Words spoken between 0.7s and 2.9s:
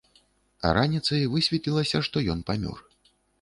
раніцай высветлілася, што ён памёр.